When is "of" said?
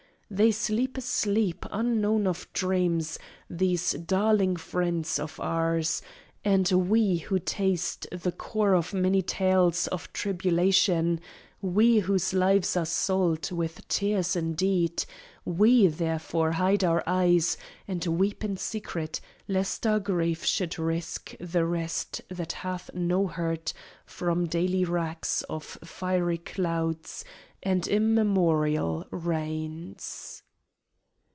2.25-2.47, 5.19-5.37, 8.73-8.93, 9.87-10.13, 25.49-25.63